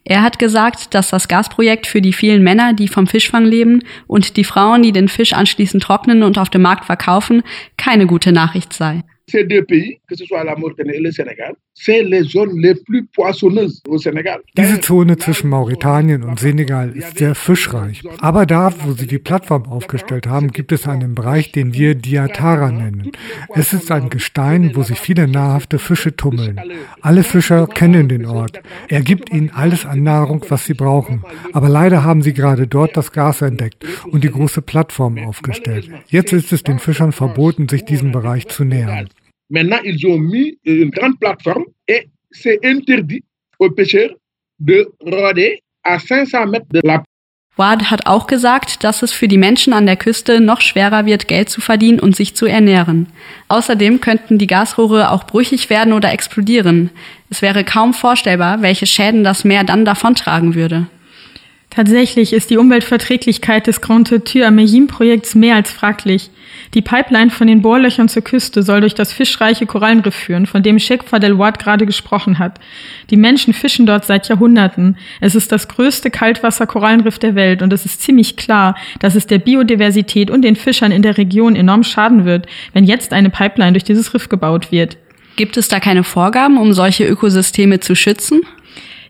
Er 0.09 0.21
hat 0.23 0.39
gesagt, 0.39 0.93
dass 0.93 1.09
das 1.09 1.27
Gasprojekt 1.27 1.85
für 1.85 2.01
die 2.01 2.13
vielen 2.13 2.41
Männer, 2.41 2.73
die 2.73 2.87
vom 2.87 3.07
Fischfang 3.07 3.43
leben, 3.43 3.83
und 4.07 4.37
die 4.37 4.45
Frauen, 4.45 4.81
die 4.81 4.93
den 4.93 5.09
Fisch 5.09 5.33
anschließend 5.33 5.83
trocknen 5.83 6.23
und 6.23 6.37
auf 6.37 6.49
dem 6.49 6.61
Markt 6.61 6.85
verkaufen, 6.85 7.43
keine 7.75 8.07
gute 8.07 8.31
Nachricht 8.31 8.71
sei. 8.71 9.01
Ces 9.29 9.45
deux 9.45 9.65
pays, 9.65 9.99
que 10.07 10.15
ce 10.15 10.25
soit 10.25 10.45
la 10.45 10.55
Mauritanie 10.55 10.95
et 10.95 11.01
le 11.01 11.11
Sénégal, 11.11 11.55
Diese 14.57 14.81
Zone 14.81 15.17
zwischen 15.17 15.49
Mauretanien 15.49 16.23
und 16.23 16.39
Senegal 16.39 16.89
ist 16.91 17.17
sehr 17.17 17.35
fischreich. 17.35 18.03
Aber 18.19 18.45
da, 18.45 18.73
wo 18.83 18.93
sie 18.93 19.05
die 19.07 19.19
Plattform 19.19 19.65
aufgestellt 19.65 20.27
haben, 20.27 20.51
gibt 20.51 20.71
es 20.71 20.87
einen 20.87 21.13
Bereich, 21.13 21.51
den 21.51 21.73
wir 21.73 21.95
Diatara 21.95 22.71
nennen. 22.71 23.11
Es 23.53 23.73
ist 23.73 23.91
ein 23.91 24.09
Gestein, 24.09 24.71
wo 24.75 24.83
sich 24.83 24.99
viele 24.99 25.27
nahrhafte 25.27 25.77
Fische 25.77 26.15
tummeln. 26.15 26.59
Alle 27.01 27.23
Fischer 27.23 27.67
kennen 27.67 28.09
den 28.09 28.25
Ort. 28.25 28.61
Er 28.87 29.01
gibt 29.01 29.31
ihnen 29.31 29.51
alles 29.53 29.85
an 29.85 30.03
Nahrung, 30.03 30.43
was 30.49 30.65
sie 30.65 30.73
brauchen. 30.73 31.23
Aber 31.53 31.69
leider 31.69 32.03
haben 32.03 32.23
sie 32.23 32.33
gerade 32.33 32.67
dort 32.67 32.97
das 32.97 33.11
Gas 33.11 33.41
entdeckt 33.41 33.85
und 34.11 34.23
die 34.23 34.31
große 34.31 34.61
Plattform 34.61 35.17
aufgestellt. 35.19 35.89
Jetzt 36.07 36.33
ist 36.33 36.51
es 36.51 36.63
den 36.63 36.79
Fischern 36.79 37.11
verboten, 37.11 37.69
sich 37.69 37.85
diesem 37.85 38.11
Bereich 38.11 38.47
zu 38.47 38.63
nähern. 38.63 39.09
Maintenant, 39.49 39.79
ils 39.83 40.05
ont 40.07 40.17
mis 40.17 40.57
une 40.65 40.89
grande 40.89 41.19
plateforme 41.19 41.65
et 41.87 42.07
c'est 42.31 42.59
interdit 42.65 43.23
aux 43.59 43.71
pêcheurs 43.71 44.13
de 44.59 44.87
rôder 44.99 45.61
à 45.83 45.99
500 45.99 46.47
mètres 46.47 46.67
de 46.71 46.81
la 46.83 47.03
Ward 47.57 47.89
hat 47.89 48.05
auch 48.05 48.27
gesagt, 48.27 48.83
dass 48.83 49.01
es 49.01 49.11
für 49.11 49.27
die 49.27 49.39
Menschen 49.39 49.73
an 49.73 49.87
der 49.87 49.95
Küste 49.95 50.39
noch 50.39 50.61
schwerer 50.61 51.07
wird, 51.07 51.27
Geld 51.27 51.49
zu 51.49 51.59
verdienen 51.59 51.99
und 51.99 52.15
sich 52.15 52.35
zu 52.35 52.45
ernähren. 52.45 53.07
Außerdem 53.47 53.99
könnten 53.99 54.37
die 54.37 54.45
Gasrohre 54.45 55.09
auch 55.09 55.23
brüchig 55.23 55.71
werden 55.71 55.93
oder 55.93 56.13
explodieren. 56.13 56.91
Es 57.31 57.41
wäre 57.41 57.63
kaum 57.63 57.95
vorstellbar, 57.95 58.61
welche 58.61 58.85
Schäden 58.85 59.23
das 59.23 59.43
Meer 59.43 59.63
dann 59.63 59.85
davontragen 59.85 60.53
würde. 60.53 60.85
Tatsächlich 61.77 62.33
ist 62.33 62.49
die 62.49 62.57
Umweltverträglichkeit 62.57 63.67
des 63.67 63.81
Grand 63.81 64.07
Tortue 64.07 64.43
Ameyim-Projekts 64.47 65.35
mehr 65.35 65.53
als 65.53 65.71
fraglich. 65.71 66.31
Die 66.73 66.81
Pipeline 66.81 67.29
von 67.29 67.45
den 67.45 67.61
Bohrlöchern 67.61 68.09
zur 68.09 68.23
Küste 68.23 68.63
soll 68.63 68.81
durch 68.81 68.95
das 68.95 69.13
fischreiche 69.13 69.67
Korallenriff 69.67 70.15
führen, 70.15 70.47
von 70.47 70.63
dem 70.63 70.79
Sheikh 70.79 71.05
Fadel 71.05 71.37
Wad 71.37 71.59
gerade 71.59 71.85
gesprochen 71.85 72.39
hat. 72.39 72.59
Die 73.11 73.15
Menschen 73.15 73.53
fischen 73.53 73.85
dort 73.85 74.05
seit 74.05 74.27
Jahrhunderten. 74.27 74.97
Es 75.21 75.35
ist 75.35 75.51
das 75.51 75.67
größte 75.67 76.09
Kaltwasser-Korallenriff 76.09 77.19
der 77.19 77.35
Welt 77.35 77.61
und 77.61 77.71
es 77.71 77.85
ist 77.85 78.01
ziemlich 78.01 78.37
klar, 78.37 78.75
dass 78.97 79.13
es 79.13 79.27
der 79.27 79.37
Biodiversität 79.37 80.31
und 80.31 80.41
den 80.41 80.55
Fischern 80.55 80.91
in 80.91 81.03
der 81.03 81.19
Region 81.19 81.55
enorm 81.55 81.83
schaden 81.83 82.25
wird, 82.25 82.47
wenn 82.73 82.85
jetzt 82.85 83.13
eine 83.13 83.29
Pipeline 83.29 83.73
durch 83.73 83.83
dieses 83.83 84.15
Riff 84.15 84.29
gebaut 84.29 84.71
wird. 84.71 84.97
Gibt 85.35 85.57
es 85.57 85.67
da 85.67 85.79
keine 85.79 86.03
Vorgaben, 86.03 86.57
um 86.57 86.73
solche 86.73 87.05
Ökosysteme 87.05 87.79
zu 87.81 87.93
schützen? 87.95 88.41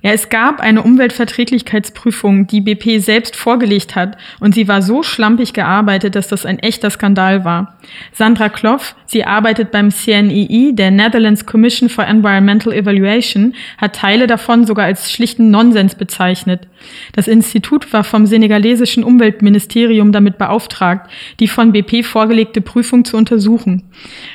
Ja, 0.01 0.11
es 0.11 0.29
gab 0.29 0.59
eine 0.59 0.83
Umweltverträglichkeitsprüfung, 0.83 2.47
die 2.47 2.61
BP 2.61 2.99
selbst 2.99 3.35
vorgelegt 3.35 3.95
hat, 3.95 4.17
und 4.39 4.53
sie 4.55 4.67
war 4.67 4.81
so 4.81 5.03
schlampig 5.03 5.53
gearbeitet, 5.53 6.15
dass 6.15 6.27
das 6.27 6.45
ein 6.45 6.59
echter 6.59 6.89
Skandal 6.89 7.45
war. 7.45 7.77
Sandra 8.13 8.49
Kloff, 8.49 8.95
sie 9.07 9.25
arbeitet 9.25 9.71
beim 9.71 9.89
CNEE, 9.89 10.73
der 10.73 10.91
Netherlands 10.91 11.45
Commission 11.45 11.89
for 11.89 12.05
Environmental 12.05 12.71
Evaluation, 12.73 13.55
hat 13.77 13.95
Teile 13.95 14.27
davon 14.27 14.65
sogar 14.65 14.85
als 14.85 15.11
schlichten 15.11 15.49
Nonsens 15.49 15.95
bezeichnet. 15.95 16.67
Das 17.13 17.27
Institut 17.27 17.91
war 17.91 18.03
vom 18.03 18.27
senegalesischen 18.27 19.03
Umweltministerium 19.03 20.11
damit 20.11 20.37
beauftragt, 20.37 21.09
die 21.39 21.47
von 21.47 21.71
BP 21.71 22.03
vorgelegte 22.03 22.61
Prüfung 22.61 23.05
zu 23.05 23.17
untersuchen. 23.17 23.83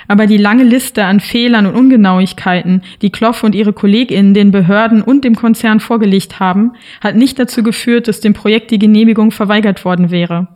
Aber 0.08 0.26
die 0.26 0.38
lange 0.38 0.64
Liste 0.64 1.04
an 1.04 1.20
Fehlern 1.20 1.66
und 1.66 1.76
Ungenauigkeiten, 1.76 2.82
die 3.02 3.10
Kloff 3.10 3.44
und 3.44 3.54
ihre 3.54 3.72
KollegInnen 3.72 4.34
den 4.34 4.50
Behörden 4.50 5.02
und 5.02 5.24
dem 5.24 5.36
Konzern 5.36 5.80
vorgelegt 5.80 6.40
haben, 6.40 6.72
hat 7.00 7.14
nicht 7.14 7.38
dazu 7.38 7.62
geführt, 7.62 8.08
dass 8.08 8.20
dem 8.20 8.34
Projekt 8.34 8.70
die 8.70 8.78
Genehmigung 8.78 9.30
verweigert 9.30 9.84
worden 9.84 10.10
wäre. 10.10 10.48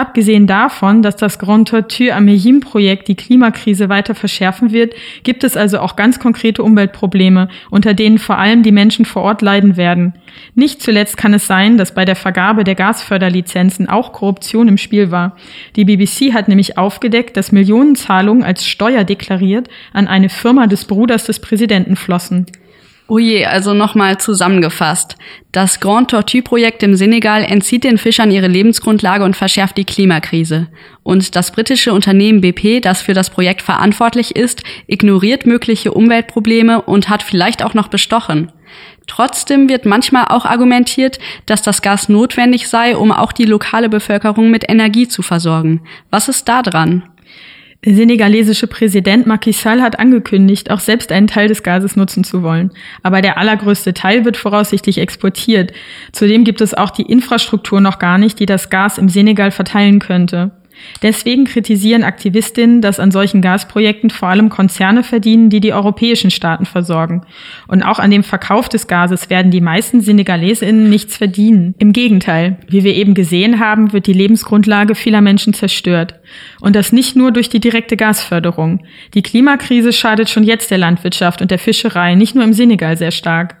Abgesehen 0.00 0.46
davon, 0.46 1.02
dass 1.02 1.16
das 1.16 1.38
Grand 1.38 1.68
Tortue 1.68 2.14
Amehim 2.14 2.60
Projekt 2.60 3.08
die 3.08 3.16
Klimakrise 3.16 3.90
weiter 3.90 4.14
verschärfen 4.14 4.72
wird, 4.72 4.94
gibt 5.24 5.44
es 5.44 5.58
also 5.58 5.78
auch 5.78 5.94
ganz 5.94 6.18
konkrete 6.18 6.62
Umweltprobleme, 6.62 7.50
unter 7.68 7.92
denen 7.92 8.16
vor 8.16 8.38
allem 8.38 8.62
die 8.62 8.72
Menschen 8.72 9.04
vor 9.04 9.20
Ort 9.20 9.42
leiden 9.42 9.76
werden. 9.76 10.14
Nicht 10.54 10.80
zuletzt 10.80 11.18
kann 11.18 11.34
es 11.34 11.46
sein, 11.46 11.76
dass 11.76 11.92
bei 11.92 12.06
der 12.06 12.16
Vergabe 12.16 12.64
der 12.64 12.76
Gasförderlizenzen 12.76 13.90
auch 13.90 14.14
Korruption 14.14 14.68
im 14.68 14.78
Spiel 14.78 15.10
war. 15.10 15.36
Die 15.76 15.84
BBC 15.84 16.32
hat 16.32 16.48
nämlich 16.48 16.78
aufgedeckt, 16.78 17.36
dass 17.36 17.52
Millionenzahlungen 17.52 18.42
als 18.42 18.66
Steuer 18.66 19.04
deklariert 19.04 19.68
an 19.92 20.08
eine 20.08 20.30
Firma 20.30 20.66
des 20.66 20.86
Bruders 20.86 21.24
des 21.24 21.40
Präsidenten 21.40 21.96
flossen. 21.96 22.46
Oh 23.12 23.18
also 23.44 23.74
nochmal 23.74 24.18
zusammengefasst. 24.18 25.16
Das 25.50 25.80
Grand 25.80 26.12
Tortue-Projekt 26.12 26.84
im 26.84 26.94
Senegal 26.94 27.42
entzieht 27.42 27.82
den 27.82 27.98
Fischern 27.98 28.30
ihre 28.30 28.46
Lebensgrundlage 28.46 29.24
und 29.24 29.34
verschärft 29.36 29.76
die 29.78 29.84
Klimakrise. 29.84 30.68
Und 31.02 31.34
das 31.34 31.50
britische 31.50 31.92
Unternehmen 31.92 32.40
BP, 32.40 32.80
das 32.80 33.02
für 33.02 33.12
das 33.12 33.28
Projekt 33.28 33.62
verantwortlich 33.62 34.36
ist, 34.36 34.62
ignoriert 34.86 35.44
mögliche 35.44 35.90
Umweltprobleme 35.90 36.82
und 36.82 37.08
hat 37.08 37.24
vielleicht 37.24 37.64
auch 37.64 37.74
noch 37.74 37.88
bestochen. 37.88 38.52
Trotzdem 39.08 39.68
wird 39.68 39.86
manchmal 39.86 40.26
auch 40.26 40.44
argumentiert, 40.44 41.18
dass 41.46 41.62
das 41.62 41.82
Gas 41.82 42.08
notwendig 42.08 42.68
sei, 42.68 42.96
um 42.96 43.10
auch 43.10 43.32
die 43.32 43.44
lokale 43.44 43.88
Bevölkerung 43.88 44.52
mit 44.52 44.70
Energie 44.70 45.08
zu 45.08 45.22
versorgen. 45.22 45.80
Was 46.10 46.28
ist 46.28 46.48
da 46.48 46.62
dran? 46.62 47.02
Der 47.82 47.94
senegalesische 47.94 48.66
Präsident 48.66 49.26
Macky 49.26 49.54
Sall 49.54 49.80
hat 49.80 49.98
angekündigt, 49.98 50.70
auch 50.70 50.80
selbst 50.80 51.10
einen 51.12 51.28
Teil 51.28 51.48
des 51.48 51.62
Gases 51.62 51.96
nutzen 51.96 52.24
zu 52.24 52.42
wollen. 52.42 52.72
Aber 53.02 53.22
der 53.22 53.38
allergrößte 53.38 53.94
Teil 53.94 54.26
wird 54.26 54.36
voraussichtlich 54.36 54.98
exportiert. 54.98 55.72
Zudem 56.12 56.44
gibt 56.44 56.60
es 56.60 56.74
auch 56.74 56.90
die 56.90 57.10
Infrastruktur 57.10 57.80
noch 57.80 57.98
gar 57.98 58.18
nicht, 58.18 58.38
die 58.38 58.44
das 58.44 58.68
Gas 58.68 58.98
im 58.98 59.08
Senegal 59.08 59.50
verteilen 59.50 59.98
könnte. 59.98 60.50
Deswegen 61.02 61.44
kritisieren 61.44 62.04
Aktivistinnen, 62.04 62.80
dass 62.80 63.00
an 63.00 63.10
solchen 63.10 63.40
Gasprojekten 63.42 64.10
vor 64.10 64.28
allem 64.28 64.48
Konzerne 64.48 65.02
verdienen, 65.02 65.50
die 65.50 65.60
die 65.60 65.72
europäischen 65.72 66.30
Staaten 66.30 66.66
versorgen. 66.66 67.22
Und 67.68 67.82
auch 67.82 67.98
an 67.98 68.10
dem 68.10 68.22
Verkauf 68.22 68.68
des 68.68 68.86
Gases 68.86 69.30
werden 69.30 69.50
die 69.50 69.60
meisten 69.60 70.00
Senegalesinnen 70.00 70.90
nichts 70.90 71.16
verdienen. 71.16 71.74
Im 71.78 71.92
Gegenteil, 71.92 72.58
wie 72.68 72.84
wir 72.84 72.94
eben 72.94 73.14
gesehen 73.14 73.60
haben, 73.60 73.92
wird 73.92 74.06
die 74.06 74.12
Lebensgrundlage 74.12 74.94
vieler 74.94 75.20
Menschen 75.20 75.54
zerstört. 75.54 76.14
Und 76.60 76.76
das 76.76 76.92
nicht 76.92 77.16
nur 77.16 77.32
durch 77.32 77.48
die 77.48 77.60
direkte 77.60 77.96
Gasförderung. 77.96 78.84
Die 79.14 79.22
Klimakrise 79.22 79.92
schadet 79.92 80.28
schon 80.28 80.44
jetzt 80.44 80.70
der 80.70 80.78
Landwirtschaft 80.78 81.40
und 81.42 81.50
der 81.50 81.58
Fischerei, 81.58 82.14
nicht 82.14 82.34
nur 82.34 82.44
im 82.44 82.52
Senegal 82.52 82.96
sehr 82.96 83.10
stark. 83.10 83.59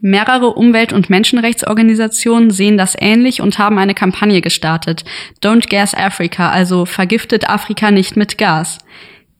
Mehrere 0.00 0.54
Umwelt- 0.54 0.92
und 0.92 1.10
Menschenrechtsorganisationen 1.10 2.50
sehen 2.50 2.78
das 2.78 2.94
ähnlich 2.98 3.40
und 3.40 3.58
haben 3.58 3.78
eine 3.78 3.94
Kampagne 3.94 4.40
gestartet. 4.40 5.04
Don't 5.42 5.68
Gas 5.68 5.94
Africa, 5.94 6.50
also 6.50 6.84
vergiftet 6.84 7.48
Afrika 7.48 7.90
nicht 7.90 8.16
mit 8.16 8.38
Gas. 8.38 8.78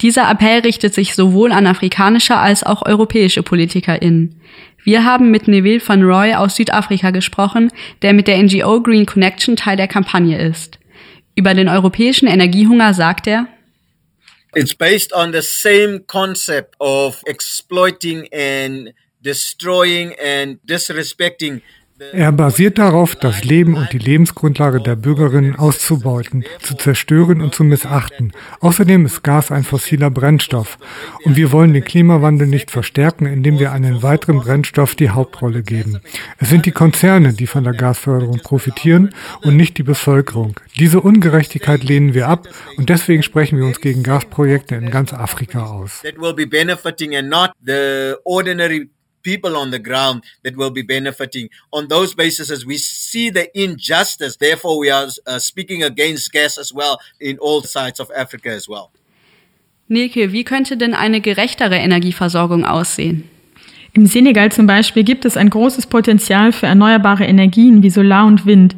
Dieser 0.00 0.30
Appell 0.30 0.60
richtet 0.60 0.94
sich 0.94 1.14
sowohl 1.14 1.52
an 1.52 1.66
afrikanische 1.66 2.36
als 2.36 2.64
auch 2.64 2.86
europäische 2.86 3.42
PolitikerInnen. 3.42 4.40
Wir 4.84 5.04
haben 5.04 5.30
mit 5.30 5.48
Neville 5.48 5.82
van 5.84 6.02
Roy 6.02 6.34
aus 6.34 6.56
Südafrika 6.56 7.10
gesprochen, 7.10 7.70
der 8.02 8.12
mit 8.12 8.28
der 8.28 8.42
NGO 8.42 8.80
Green 8.80 9.06
Connection 9.06 9.56
Teil 9.56 9.76
der 9.76 9.88
Kampagne 9.88 10.38
ist. 10.38 10.78
Über 11.34 11.54
den 11.54 11.68
europäischen 11.68 12.26
Energiehunger 12.26 12.94
sagt 12.94 13.26
er, 13.26 13.46
It's 14.54 14.74
based 14.74 15.12
on 15.12 15.32
the 15.32 15.42
same 15.42 16.00
concept 16.06 16.74
of 16.80 17.22
exploiting 17.26 18.26
and 18.32 18.94
er 22.12 22.30
basiert 22.30 22.78
darauf, 22.78 23.16
das 23.16 23.42
Leben 23.42 23.74
und 23.74 23.92
die 23.92 23.98
Lebensgrundlage 23.98 24.80
der 24.80 24.94
Bürgerinnen 24.94 25.56
auszubeuten, 25.56 26.44
zu 26.60 26.76
zerstören 26.76 27.40
und 27.40 27.56
zu 27.56 27.64
missachten. 27.64 28.32
Außerdem 28.60 29.04
ist 29.04 29.24
Gas 29.24 29.50
ein 29.50 29.64
fossiler 29.64 30.08
Brennstoff. 30.08 30.78
Und 31.24 31.34
wir 31.34 31.50
wollen 31.50 31.74
den 31.74 31.82
Klimawandel 31.82 32.46
nicht 32.46 32.70
verstärken, 32.70 33.26
indem 33.26 33.58
wir 33.58 33.72
einen 33.72 34.02
weiteren 34.04 34.38
Brennstoff 34.38 34.94
die 34.94 35.10
Hauptrolle 35.10 35.62
geben. 35.62 36.00
Es 36.38 36.50
sind 36.50 36.66
die 36.66 36.72
Konzerne, 36.72 37.32
die 37.32 37.48
von 37.48 37.64
der 37.64 37.72
Gasförderung 37.72 38.38
profitieren 38.44 39.12
und 39.42 39.56
nicht 39.56 39.76
die 39.76 39.82
Bevölkerung. 39.82 40.60
Diese 40.78 41.00
Ungerechtigkeit 41.00 41.82
lehnen 41.82 42.14
wir 42.14 42.28
ab 42.28 42.46
und 42.76 42.90
deswegen 42.90 43.24
sprechen 43.24 43.58
wir 43.58 43.66
uns 43.66 43.80
gegen 43.80 44.04
Gasprojekte 44.04 44.76
in 44.76 44.90
ganz 44.90 45.12
Afrika 45.12 45.64
aus 45.64 46.02
people 49.28 49.56
on 49.56 49.70
the 49.70 49.82
ground 49.88 50.22
that 50.42 50.56
will 50.56 50.70
be 50.70 50.82
benefiting. 50.82 51.50
On 51.70 51.88
those 51.88 52.14
bases, 52.14 52.50
as 52.50 52.64
we 52.64 52.78
see 52.78 53.30
the 53.30 53.46
injustice, 53.54 54.36
therefore 54.38 54.78
we 54.78 54.90
are 54.90 55.08
uh, 55.26 55.38
speaking 55.38 55.82
against 55.82 56.32
gas 56.32 56.58
as 56.58 56.72
well 56.72 56.94
in 57.20 57.38
all 57.38 57.62
sides 57.62 58.00
of 58.00 58.10
Africa 58.16 58.50
as 58.50 58.66
well. 58.68 58.90
Nilke, 59.88 60.32
wie 60.32 60.44
könnte 60.44 60.76
denn 60.76 60.94
eine 60.94 61.20
gerechtere 61.20 61.76
Energieversorgung 61.76 62.64
aussehen? 62.64 63.24
Im 63.94 64.06
Senegal 64.06 64.52
zum 64.52 64.66
Beispiel 64.66 65.02
gibt 65.02 65.24
es 65.24 65.36
ein 65.36 65.50
großes 65.50 65.86
Potenzial 65.86 66.52
für 66.52 66.66
erneuerbare 66.66 67.24
Energien 67.24 67.82
wie 67.82 67.90
Solar 67.90 68.26
und 68.26 68.44
Wind. 68.44 68.76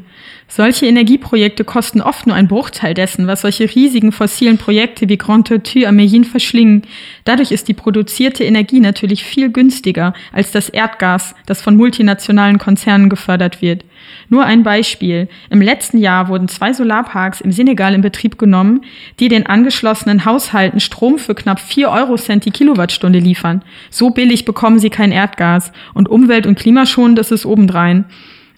Solche 0.49 0.87
Energieprojekte 0.87 1.63
kosten 1.63 2.01
oft 2.01 2.27
nur 2.27 2.35
ein 2.35 2.49
Bruchteil 2.49 2.93
dessen, 2.93 3.29
was 3.29 3.43
solche 3.43 3.73
riesigen 3.73 4.11
fossilen 4.11 4.59
Projekte 4.59 5.09
wie 5.09 5.17
Grand 5.17 5.47
Tortue 5.47 5.87
am 5.87 5.97
Medellin 5.97 6.25
verschlingen. 6.25 6.83
Dadurch 7.25 7.53
ist 7.53 7.69
die 7.69 7.75
produzierte 7.75 8.43
Energie 8.43 8.81
natürlich 8.81 9.23
viel 9.23 9.51
günstiger 9.51 10.13
als 10.33 10.51
das 10.51 10.69
Erdgas, 10.69 11.37
das 11.47 11.63
von 11.63 11.77
multinationalen 11.77 12.59
Konzernen 12.59 13.09
gefördert 13.09 13.63
wird. 13.63 13.85
Nur 14.29 14.45
ein 14.45 14.63
Beispiel. 14.63 15.29
Im 15.51 15.63
letzten 15.63 15.99
Jahr 15.99 16.29
wurden 16.29 16.49
zwei 16.49 16.73
Solarparks 16.73 17.41
im 17.41 17.53
Senegal 17.53 17.95
in 17.95 18.01
Betrieb 18.01 18.39
genommen, 18.39 18.83
die 19.21 19.29
den 19.29 19.47
angeschlossenen 19.47 20.25
Haushalten 20.25 20.81
Strom 20.81 21.19
für 21.19 21.35
knapp 21.35 21.61
vier 21.61 21.91
Euro 21.91 22.17
Cent 22.17 22.45
die 22.45 22.51
Kilowattstunde 22.51 23.19
liefern. 23.19 23.63
So 23.91 24.11
billig 24.11 24.45
bekommen 24.45 24.79
sie 24.79 24.91
kein 24.91 25.13
Erdgas. 25.13 25.73
Und 25.95 26.09
umwelt- 26.09 26.47
und 26.47 26.59
klimaschonend 26.59 27.19
ist 27.19 27.33
es 27.33 27.47
obendrein. 27.47 28.07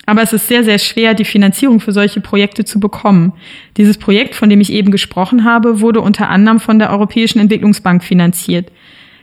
Aber 0.06 0.22
es 0.22 0.32
ist 0.32 0.48
sehr, 0.48 0.64
sehr 0.64 0.78
schwer, 0.78 1.14
die 1.14 1.24
Finanzierung 1.24 1.80
für 1.80 1.92
solche 1.92 2.20
Projekte 2.20 2.64
zu 2.64 2.80
bekommen. 2.80 3.34
Dieses 3.76 3.98
Projekt, 3.98 4.34
von 4.34 4.50
dem 4.50 4.60
ich 4.60 4.72
eben 4.72 4.90
gesprochen 4.90 5.44
habe, 5.44 5.80
wurde 5.80 6.00
unter 6.00 6.28
anderem 6.28 6.58
von 6.58 6.78
der 6.78 6.90
Europäischen 6.90 7.38
Entwicklungsbank 7.38 8.02
finanziert. 8.02 8.70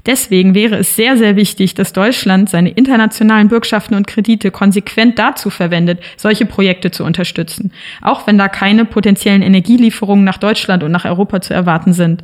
Deswegen 0.05 0.55
wäre 0.55 0.77
es 0.77 0.95
sehr, 0.95 1.17
sehr 1.17 1.35
wichtig, 1.35 1.73
dass 1.73 1.91
Deutschland 1.91 2.49
seine 2.49 2.69
internationalen 2.69 3.49
Bürgschaften 3.49 3.95
und 3.95 4.07
Kredite 4.07 4.49
konsequent 4.49 5.19
dazu 5.19 5.49
verwendet, 5.49 5.99
solche 6.15 6.45
Projekte 6.45 6.89
zu 6.89 7.03
unterstützen, 7.03 7.73
auch 8.01 8.25
wenn 8.25 8.37
da 8.37 8.47
keine 8.47 8.85
potenziellen 8.85 9.41
Energielieferungen 9.41 10.23
nach 10.23 10.37
Deutschland 10.37 10.83
und 10.83 10.91
nach 10.91 11.05
Europa 11.05 11.41
zu 11.41 11.53
erwarten 11.53 11.91
sind. 11.91 12.23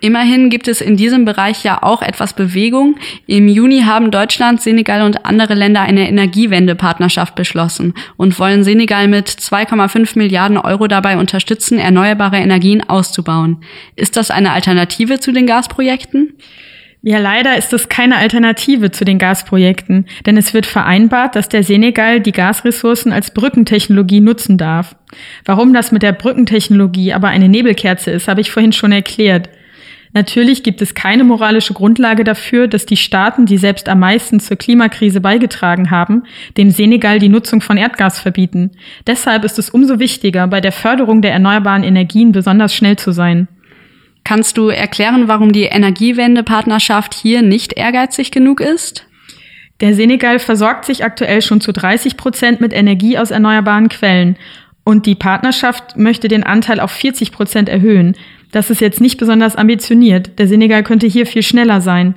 Immerhin 0.00 0.50
gibt 0.50 0.68
es 0.68 0.80
in 0.80 0.96
diesem 0.96 1.24
Bereich 1.24 1.64
ja 1.64 1.82
auch 1.82 2.02
etwas 2.02 2.34
Bewegung. 2.34 2.96
Im 3.26 3.48
Juni 3.48 3.82
haben 3.82 4.10
Deutschland, 4.10 4.60
Senegal 4.60 5.02
und 5.02 5.24
andere 5.24 5.54
Länder 5.54 5.80
eine 5.80 6.08
Energiewendepartnerschaft 6.08 7.34
beschlossen 7.34 7.94
und 8.16 8.38
wollen 8.38 8.62
Senegal 8.62 9.08
mit 9.08 9.28
2,5 9.28 10.18
Milliarden 10.18 10.58
Euro 10.58 10.86
dabei 10.86 11.16
unterstützen, 11.16 11.78
erneuerbare 11.78 12.36
Energien 12.36 12.86
auszubauen. 12.86 13.58
Ist 13.96 14.16
das 14.16 14.30
eine 14.30 14.52
Alternative 14.52 15.18
zu 15.18 15.32
den 15.32 15.46
Gasprojekten? 15.46 16.34
Ja, 17.08 17.18
leider 17.18 17.56
ist 17.56 17.72
es 17.72 17.88
keine 17.88 18.16
Alternative 18.16 18.90
zu 18.90 19.04
den 19.04 19.18
Gasprojekten, 19.18 20.06
denn 20.26 20.36
es 20.36 20.54
wird 20.54 20.66
vereinbart, 20.66 21.36
dass 21.36 21.48
der 21.48 21.62
Senegal 21.62 22.20
die 22.20 22.32
Gasressourcen 22.32 23.12
als 23.12 23.32
Brückentechnologie 23.32 24.20
nutzen 24.20 24.58
darf. 24.58 24.96
Warum 25.44 25.72
das 25.72 25.92
mit 25.92 26.02
der 26.02 26.12
Brückentechnologie 26.12 27.12
aber 27.12 27.28
eine 27.28 27.48
Nebelkerze 27.48 28.10
ist, 28.10 28.26
habe 28.26 28.40
ich 28.40 28.50
vorhin 28.50 28.72
schon 28.72 28.90
erklärt. 28.90 29.48
Natürlich 30.12 30.62
gibt 30.62 30.80
es 30.82 30.94
keine 30.94 31.24
moralische 31.24 31.74
Grundlage 31.74 32.24
dafür, 32.24 32.68
dass 32.68 32.86
die 32.86 32.96
Staaten, 32.96 33.46
die 33.46 33.58
selbst 33.58 33.88
am 33.88 34.00
meisten 34.00 34.40
zur 34.40 34.56
Klimakrise 34.56 35.20
beigetragen 35.20 35.90
haben, 35.90 36.22
dem 36.56 36.70
Senegal 36.70 37.18
die 37.18 37.28
Nutzung 37.28 37.60
von 37.60 37.76
Erdgas 37.76 38.20
verbieten. 38.20 38.70
Deshalb 39.06 39.44
ist 39.44 39.58
es 39.58 39.70
umso 39.70 39.98
wichtiger, 39.98 40.46
bei 40.46 40.60
der 40.60 40.72
Förderung 40.72 41.22
der 41.22 41.32
erneuerbaren 41.32 41.82
Energien 41.82 42.32
besonders 42.32 42.74
schnell 42.74 42.96
zu 42.96 43.12
sein. 43.12 43.48
Kannst 44.24 44.56
du 44.56 44.70
erklären, 44.70 45.28
warum 45.28 45.52
die 45.52 45.64
Energiewendepartnerschaft 45.64 47.14
hier 47.14 47.42
nicht 47.42 47.74
ehrgeizig 47.74 48.32
genug 48.32 48.60
ist? 48.60 49.06
Der 49.80 49.94
Senegal 49.94 50.38
versorgt 50.38 50.84
sich 50.86 51.04
aktuell 51.04 51.42
schon 51.42 51.60
zu 51.60 51.72
30 51.72 52.16
Prozent 52.16 52.60
mit 52.60 52.72
Energie 52.72 53.18
aus 53.18 53.30
erneuerbaren 53.30 53.88
Quellen. 53.88 54.36
Und 54.84 55.06
die 55.06 55.14
Partnerschaft 55.14 55.96
möchte 55.96 56.28
den 56.28 56.44
Anteil 56.44 56.80
auf 56.80 56.90
40 56.92 57.32
Prozent 57.32 57.68
erhöhen. 57.68 58.16
Das 58.56 58.70
ist 58.70 58.80
jetzt 58.80 59.02
nicht 59.02 59.18
besonders 59.18 59.54
ambitioniert. 59.54 60.38
Der 60.38 60.48
Senegal 60.48 60.82
könnte 60.82 61.06
hier 61.06 61.26
viel 61.26 61.42
schneller 61.42 61.82
sein. 61.82 62.14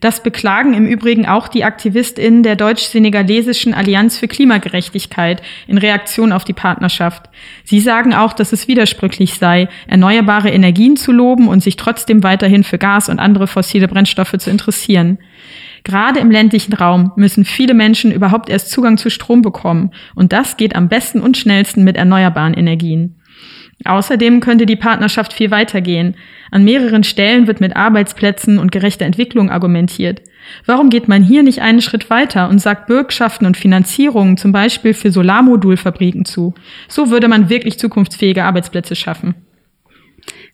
Das 0.00 0.22
beklagen 0.22 0.72
im 0.72 0.86
Übrigen 0.86 1.26
auch 1.26 1.48
die 1.48 1.64
AktivistInnen 1.64 2.42
der 2.42 2.56
deutsch-senegalesischen 2.56 3.74
Allianz 3.74 4.16
für 4.16 4.26
Klimagerechtigkeit 4.26 5.42
in 5.66 5.76
Reaktion 5.76 6.32
auf 6.32 6.44
die 6.44 6.54
Partnerschaft. 6.54 7.28
Sie 7.64 7.78
sagen 7.78 8.14
auch, 8.14 8.32
dass 8.32 8.54
es 8.54 8.68
widersprüchlich 8.68 9.34
sei, 9.34 9.68
erneuerbare 9.86 10.48
Energien 10.48 10.96
zu 10.96 11.12
loben 11.12 11.46
und 11.46 11.62
sich 11.62 11.76
trotzdem 11.76 12.22
weiterhin 12.22 12.64
für 12.64 12.78
Gas 12.78 13.10
und 13.10 13.18
andere 13.18 13.46
fossile 13.46 13.86
Brennstoffe 13.86 14.38
zu 14.38 14.48
interessieren. 14.48 15.18
Gerade 15.84 16.20
im 16.20 16.30
ländlichen 16.30 16.72
Raum 16.72 17.12
müssen 17.16 17.44
viele 17.44 17.74
Menschen 17.74 18.12
überhaupt 18.12 18.48
erst 18.48 18.70
Zugang 18.70 18.96
zu 18.96 19.10
Strom 19.10 19.42
bekommen. 19.42 19.90
Und 20.14 20.32
das 20.32 20.56
geht 20.56 20.74
am 20.74 20.88
besten 20.88 21.20
und 21.20 21.36
schnellsten 21.36 21.84
mit 21.84 21.98
erneuerbaren 21.98 22.54
Energien. 22.54 23.16
Außerdem 23.84 24.40
könnte 24.40 24.66
die 24.66 24.76
Partnerschaft 24.76 25.32
viel 25.32 25.50
weitergehen. 25.50 26.14
An 26.50 26.64
mehreren 26.64 27.04
Stellen 27.04 27.46
wird 27.46 27.60
mit 27.60 27.76
Arbeitsplätzen 27.76 28.58
und 28.58 28.72
gerechter 28.72 29.06
Entwicklung 29.06 29.50
argumentiert. 29.50 30.22
Warum 30.66 30.90
geht 30.90 31.08
man 31.08 31.22
hier 31.22 31.42
nicht 31.42 31.60
einen 31.60 31.80
Schritt 31.80 32.10
weiter 32.10 32.48
und 32.48 32.58
sagt 32.58 32.86
Bürgschaften 32.86 33.46
und 33.46 33.56
Finanzierungen 33.56 34.36
zum 34.36 34.52
Beispiel 34.52 34.94
für 34.94 35.10
Solarmodulfabriken 35.10 36.24
zu? 36.24 36.54
So 36.88 37.10
würde 37.10 37.28
man 37.28 37.48
wirklich 37.48 37.78
zukunftsfähige 37.78 38.44
Arbeitsplätze 38.44 38.94
schaffen. 38.94 39.34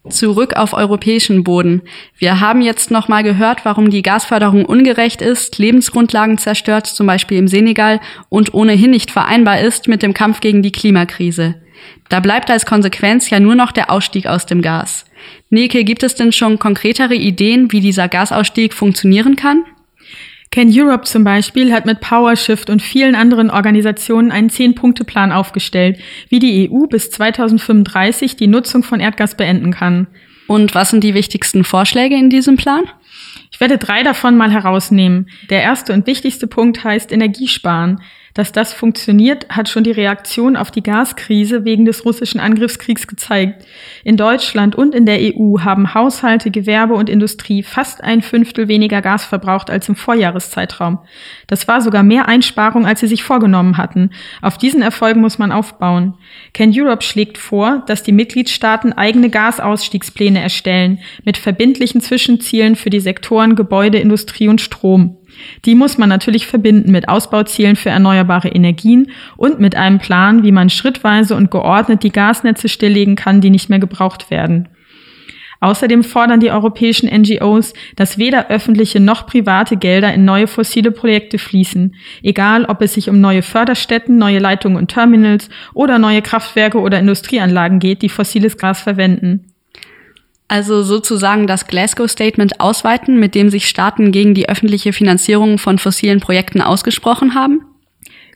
Zurück 0.08 0.54
auf 0.56 0.72
europäischen 0.72 1.44
Boden. 1.44 1.82
Wir 2.16 2.40
haben 2.40 2.62
jetzt 2.62 2.90
nochmal 2.90 3.22
gehört, 3.22 3.64
warum 3.64 3.90
die 3.90 4.02
Gasförderung 4.02 4.64
ungerecht 4.64 5.20
ist, 5.20 5.58
Lebensgrundlagen 5.58 6.38
zerstört, 6.38 6.86
zum 6.86 7.06
Beispiel 7.06 7.36
im 7.36 7.48
Senegal, 7.48 8.00
und 8.30 8.54
ohnehin 8.54 8.90
nicht 8.90 9.10
vereinbar 9.10 9.60
ist 9.60 9.86
mit 9.86 10.02
dem 10.02 10.14
Kampf 10.14 10.40
gegen 10.40 10.62
die 10.62 10.72
Klimakrise. 10.72 11.56
Da 12.08 12.20
bleibt 12.20 12.50
als 12.50 12.66
Konsequenz 12.66 13.30
ja 13.30 13.40
nur 13.40 13.54
noch 13.54 13.72
der 13.72 13.90
Ausstieg 13.90 14.26
aus 14.26 14.46
dem 14.46 14.62
Gas. 14.62 15.04
Neke, 15.50 15.84
gibt 15.84 16.02
es 16.02 16.14
denn 16.14 16.32
schon 16.32 16.58
konkretere 16.58 17.14
Ideen, 17.14 17.70
wie 17.72 17.80
dieser 17.80 18.08
Gasausstieg 18.08 18.72
funktionieren 18.72 19.36
kann? 19.36 19.64
Can 20.50 20.70
Europe 20.72 21.04
zum 21.04 21.24
Beispiel 21.24 21.72
hat 21.72 21.84
mit 21.84 22.00
PowerShift 22.00 22.70
und 22.70 22.80
vielen 22.80 23.14
anderen 23.14 23.50
Organisationen 23.50 24.32
einen 24.32 24.48
Zehn-Punkte-Plan 24.48 25.30
aufgestellt, 25.30 25.98
wie 26.30 26.38
die 26.38 26.70
EU 26.70 26.86
bis 26.86 27.10
2035 27.10 28.36
die 28.36 28.46
Nutzung 28.46 28.82
von 28.82 29.00
Erdgas 29.00 29.36
beenden 29.36 29.72
kann. 29.72 30.06
Und 30.46 30.74
was 30.74 30.90
sind 30.90 31.04
die 31.04 31.12
wichtigsten 31.12 31.64
Vorschläge 31.64 32.16
in 32.16 32.30
diesem 32.30 32.56
Plan? 32.56 32.84
Ich 33.52 33.60
werde 33.60 33.76
drei 33.76 34.02
davon 34.02 34.36
mal 34.36 34.50
herausnehmen. 34.50 35.28
Der 35.50 35.62
erste 35.62 35.92
und 35.92 36.06
wichtigste 36.06 36.46
Punkt 36.46 36.82
heißt 36.82 37.12
Energiesparen. 37.12 38.00
Dass 38.38 38.52
das 38.52 38.72
funktioniert, 38.72 39.48
hat 39.48 39.68
schon 39.68 39.82
die 39.82 39.90
Reaktion 39.90 40.56
auf 40.56 40.70
die 40.70 40.84
Gaskrise 40.84 41.64
wegen 41.64 41.84
des 41.84 42.04
russischen 42.04 42.38
Angriffskriegs 42.38 43.08
gezeigt. 43.08 43.66
In 44.04 44.16
Deutschland 44.16 44.76
und 44.76 44.94
in 44.94 45.06
der 45.06 45.18
EU 45.20 45.58
haben 45.64 45.92
Haushalte, 45.92 46.52
Gewerbe 46.52 46.94
und 46.94 47.10
Industrie 47.10 47.64
fast 47.64 48.04
ein 48.04 48.22
Fünftel 48.22 48.68
weniger 48.68 49.02
Gas 49.02 49.24
verbraucht 49.24 49.70
als 49.70 49.88
im 49.88 49.96
Vorjahreszeitraum. 49.96 51.00
Das 51.48 51.66
war 51.66 51.80
sogar 51.80 52.04
mehr 52.04 52.28
Einsparung, 52.28 52.86
als 52.86 53.00
sie 53.00 53.08
sich 53.08 53.24
vorgenommen 53.24 53.76
hatten. 53.76 54.10
Auf 54.40 54.56
diesen 54.56 54.82
Erfolgen 54.82 55.20
muss 55.20 55.40
man 55.40 55.50
aufbauen. 55.50 56.14
Can 56.54 56.70
Europe 56.72 57.02
schlägt 57.02 57.38
vor, 57.38 57.82
dass 57.88 58.04
die 58.04 58.12
Mitgliedstaaten 58.12 58.92
eigene 58.92 59.30
Gasausstiegspläne 59.30 60.40
erstellen, 60.40 61.00
mit 61.24 61.38
verbindlichen 61.38 62.00
Zwischenzielen 62.00 62.76
für 62.76 62.90
die 62.90 63.00
Sektoren 63.00 63.56
Gebäude, 63.56 63.98
Industrie 63.98 64.46
und 64.46 64.60
Strom. 64.60 65.17
Die 65.64 65.74
muss 65.74 65.98
man 65.98 66.08
natürlich 66.08 66.46
verbinden 66.46 66.90
mit 66.90 67.08
Ausbauzielen 67.08 67.76
für 67.76 67.90
erneuerbare 67.90 68.48
Energien 68.48 69.10
und 69.36 69.60
mit 69.60 69.76
einem 69.76 69.98
Plan, 69.98 70.42
wie 70.42 70.52
man 70.52 70.70
schrittweise 70.70 71.34
und 71.34 71.50
geordnet 71.50 72.02
die 72.02 72.12
Gasnetze 72.12 72.68
stilllegen 72.68 73.16
kann, 73.16 73.40
die 73.40 73.50
nicht 73.50 73.68
mehr 73.68 73.78
gebraucht 73.78 74.30
werden. 74.30 74.68
Außerdem 75.60 76.04
fordern 76.04 76.38
die 76.38 76.52
europäischen 76.52 77.08
NGOs, 77.08 77.74
dass 77.96 78.18
weder 78.18 78.48
öffentliche 78.48 79.00
noch 79.00 79.26
private 79.26 79.76
Gelder 79.76 80.14
in 80.14 80.24
neue 80.24 80.46
fossile 80.46 80.92
Projekte 80.92 81.38
fließen, 81.38 81.94
egal 82.22 82.64
ob 82.64 82.80
es 82.80 82.94
sich 82.94 83.08
um 83.10 83.20
neue 83.20 83.42
Förderstätten, 83.42 84.18
neue 84.18 84.38
Leitungen 84.38 84.78
und 84.78 84.88
Terminals 84.88 85.50
oder 85.74 85.98
neue 85.98 86.22
Kraftwerke 86.22 86.78
oder 86.78 87.00
Industrieanlagen 87.00 87.80
geht, 87.80 88.02
die 88.02 88.08
fossiles 88.08 88.56
Gas 88.56 88.80
verwenden. 88.80 89.46
Also 90.48 90.82
sozusagen 90.82 91.46
das 91.46 91.66
Glasgow 91.66 92.10
Statement 92.10 92.58
ausweiten, 92.58 93.20
mit 93.20 93.34
dem 93.34 93.50
sich 93.50 93.68
Staaten 93.68 94.12
gegen 94.12 94.32
die 94.32 94.48
öffentliche 94.48 94.94
Finanzierung 94.94 95.58
von 95.58 95.78
fossilen 95.78 96.20
Projekten 96.20 96.62
ausgesprochen 96.62 97.34
haben? 97.34 97.60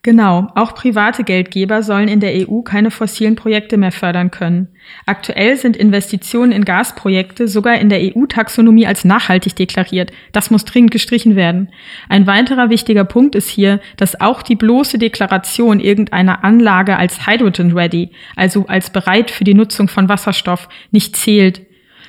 Genau, 0.05 0.49
auch 0.57 0.75
private 0.75 1.23
Geldgeber 1.23 1.85
sollen 1.85 2.09
in 2.09 2.19
der 2.19 2.33
EU 2.35 2.63
keine 2.63 2.91
fossilen 2.91 3.37
Projekte 3.37 3.77
mehr 3.77 3.93
fördern 3.93 4.33
können. 4.33 4.67
Aktuell 5.07 5.57
sind 5.57 5.77
Investitionen 5.77 6.51
in 6.51 6.65
Gasprojekte 6.65 7.47
sogar 7.47 7.77
in 7.77 7.89
der 7.89 8.01
EU-Taxonomie 8.01 8.85
als 8.85 9.05
nachhaltig 9.05 9.55
deklariert. 9.55 10.11
Das 10.33 10.51
muss 10.51 10.65
dringend 10.65 10.91
gestrichen 10.91 11.37
werden. 11.37 11.69
Ein 12.09 12.27
weiterer 12.27 12.69
wichtiger 12.69 13.05
Punkt 13.05 13.37
ist 13.37 13.49
hier, 13.49 13.79
dass 13.97 14.21
auch 14.21 14.43
die 14.43 14.57
bloße 14.57 14.99
Deklaration 14.99 15.79
irgendeiner 15.79 16.43
Anlage 16.43 16.97
als 16.97 17.29
Hydrogen 17.29 17.73
Ready, 17.73 18.11
also 18.35 18.67
als 18.67 18.91
bereit 18.91 19.31
für 19.31 19.45
die 19.45 19.55
Nutzung 19.55 19.87
von 19.87 20.09
Wasserstoff, 20.09 20.69
nicht 20.91 21.15
zählt. 21.15 21.63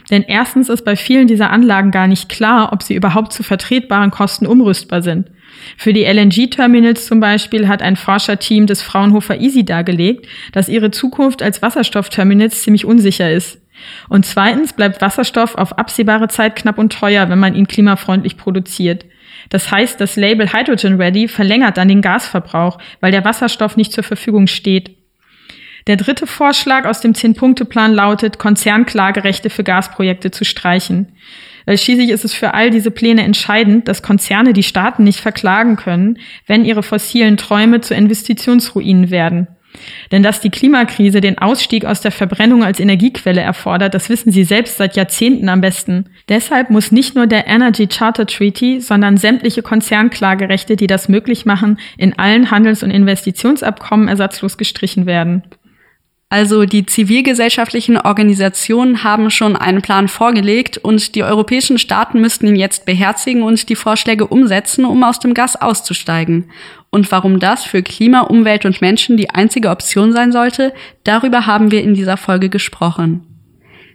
Denn 0.10 0.24
erstens 0.24 0.70
ist 0.70 0.84
bei 0.84 0.96
vielen 0.96 1.28
dieser 1.28 1.50
Anlagen 1.50 1.92
gar 1.92 2.08
nicht 2.08 2.30
klar, 2.30 2.74
ob 2.74 2.84
sie 2.84 2.96
überhaupt 2.96 3.34
zu 3.34 3.44
vertretbaren 3.44 4.12
Kosten 4.12 4.46
umrüstbar 4.46 5.02
sind. 5.02 5.30
Für 5.78 5.94
die 5.94 6.04
LNG-Terminals 6.04 7.06
zum 7.06 7.20
Beispiel 7.20 7.68
hat 7.68 7.82
ein 7.82 7.96
Forscherteam 7.96 8.68
des 8.68 8.82
Fraunhofer 8.82 9.40
Easy 9.40 9.64
dargelegt, 9.64 10.28
dass 10.52 10.70
ihre 10.70 10.92
Zukunft 10.92 11.42
als 11.42 11.62
Wasserstoffterminals 11.62 12.64
ziemlich 12.64 12.86
unsicher 12.86 13.32
ist. 13.32 13.62
Und 14.10 14.26
zweitens 14.26 14.74
bleibt 14.74 15.02
Wasserstoff 15.02 15.56
auf 15.56 15.78
absehbare 15.78 16.28
Zeit 16.28 16.56
knapp 16.56 16.78
und 16.78 16.94
teuer, 16.94 17.30
wenn 17.30 17.40
man 17.40 17.56
ihn 17.56 17.68
klimafreundlich 17.68 18.38
produziert. 18.38 19.06
Das 19.50 19.72
heißt, 19.72 20.00
das 20.00 20.16
Label 20.16 20.52
Hydrogen 20.54 21.02
Ready 21.02 21.28
verlängert 21.28 21.78
dann 21.78 21.88
den 21.88 22.02
Gasverbrauch, 22.02 22.78
weil 23.02 23.12
der 23.12 23.26
Wasserstoff 23.26 23.78
nicht 23.78 23.92
zur 23.92 24.04
Verfügung 24.04 24.48
steht. 24.48 24.96
Der 25.88 25.98
dritte 25.98 26.28
Vorschlag 26.28 26.86
aus 26.86 27.02
dem 27.02 27.14
Zehn-Punkte-Plan 27.14 27.94
lautet, 27.94 28.40
Konzernklagerechte 28.40 29.50
für 29.50 29.64
Gasprojekte 29.64 30.32
zu 30.32 30.46
streichen. 30.46 31.10
Weil 31.66 31.78
schließlich 31.78 32.10
ist 32.10 32.26
es 32.26 32.34
für 32.34 32.54
all 32.54 32.70
diese 32.70 32.92
Pläne 32.92 33.24
entscheidend, 33.24 33.88
dass 33.88 34.04
Konzerne 34.04 34.54
die 34.54 34.64
Staaten 34.64 35.04
nicht 35.04 35.20
verklagen 35.20 35.76
können, 35.76 36.20
wenn 36.48 36.66
ihre 36.66 36.84
fossilen 36.84 37.38
Träume 37.38 37.82
zu 37.82 37.94
Investitionsruinen 37.94 39.12
werden. 39.12 39.48
Denn 40.12 40.24
dass 40.24 40.40
die 40.40 40.52
Klimakrise 40.52 41.20
den 41.20 41.40
Ausstieg 41.40 41.86
aus 41.86 42.00
der 42.00 42.12
Verbrennung 42.12 42.64
als 42.64 42.80
Energiequelle 42.80 43.42
erfordert, 43.42 43.94
das 43.94 44.08
wissen 44.10 44.32
sie 44.32 44.44
selbst 44.44 44.78
seit 44.78 44.96
Jahrzehnten 44.96 45.50
am 45.50 45.62
besten. 45.62 46.10
Deshalb 46.30 46.70
muss 46.70 46.92
nicht 46.92 47.16
nur 47.16 47.28
der 47.28 47.48
Energy 47.48 47.88
Charter 47.88 48.28
Treaty, 48.28 48.82
sondern 48.82 49.18
sämtliche 49.18 49.64
Konzernklagerechte, 49.64 50.76
die 50.76 50.88
das 50.88 51.10
möglich 51.10 51.46
machen, 51.46 51.80
in 51.98 52.18
allen 52.20 52.52
Handels- 52.52 52.84
und 52.84 52.92
Investitionsabkommen 52.92 54.08
ersatzlos 54.08 54.58
gestrichen 54.58 55.06
werden. 55.06 55.44
Also 56.34 56.66
die 56.66 56.84
zivilgesellschaftlichen 56.84 57.96
Organisationen 57.96 59.04
haben 59.04 59.30
schon 59.30 59.56
einen 59.56 59.84
Plan 59.84 60.08
vorgelegt 60.08 60.80
und 60.80 61.14
die 61.14 61.24
europäischen 61.24 61.78
Staaten 61.78 62.22
müssten 62.22 62.48
ihn 62.48 62.56
jetzt 62.56 62.88
beherzigen 62.88 63.44
und 63.44 63.70
die 63.70 63.76
Vorschläge 63.76 64.26
umsetzen, 64.26 64.84
um 64.84 65.04
aus 65.04 65.20
dem 65.20 65.36
Gas 65.36 65.56
auszusteigen. 65.56 66.46
Und 66.90 67.12
warum 67.12 67.40
das 67.40 67.66
für 67.66 67.84
Klima, 67.84 68.22
Umwelt 68.22 68.66
und 68.66 68.82
Menschen 68.82 69.16
die 69.16 69.30
einzige 69.30 69.70
Option 69.70 70.12
sein 70.12 70.32
sollte, 70.32 70.74
darüber 71.04 71.46
haben 71.46 71.70
wir 71.70 71.84
in 71.84 71.94
dieser 71.94 72.18
Folge 72.18 72.50
gesprochen. 72.50 73.22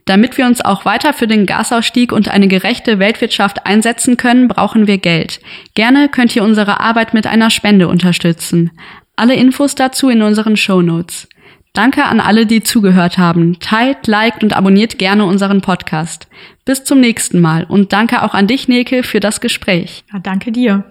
Damit 0.05 0.39
wir 0.39 0.47
uns 0.47 0.65
auch 0.65 0.85
weiter 0.85 1.15
für 1.15 1.27
den 1.27 1.45
Gasausstieg 1.45 2.13
und 2.13 2.29
eine 2.29 2.47
gerechte 2.47 3.01
Weltwirtschaft 3.01 3.67
einsetzen 3.67 4.17
können, 4.17 4.47
brauchen 4.47 4.87
wir 4.87 4.99
Geld. 4.99 5.41
Gerne 5.75 6.09
könnt 6.09 6.37
ihr 6.37 6.45
unsere 6.45 6.79
Arbeit 6.79 7.15
mit 7.15 7.27
einer 7.27 7.51
Spende 7.51 7.89
unterstützen. 7.89 8.71
Alle 9.17 9.35
Infos 9.35 9.75
dazu 9.75 10.09
in 10.09 10.23
unseren 10.23 10.57
Show 10.57 10.83
Notes. 10.83 11.27
Danke 11.73 12.05
an 12.05 12.21
alle, 12.21 12.47
die 12.47 12.63
zugehört 12.63 13.19
haben. 13.19 13.59
Teilt, 13.61 14.07
liked 14.07 14.43
und 14.43 14.57
abonniert 14.57 14.99
gerne 14.99 15.25
unseren 15.25 15.61
Podcast. 15.61 16.29
Bis 16.65 16.85
zum 16.85 17.01
nächsten 17.01 17.41
Mal 17.41 17.65
und 17.65 17.93
danke 17.93 18.23
auch 18.23 18.35
an 18.35 18.47
dich, 18.47 18.69
Neke, 18.69 19.03
für 19.03 19.21
das 19.21 19.41
Gespräch. 19.41 20.05
Ja, 20.13 20.19
danke 20.19 20.53
dir. 20.53 20.85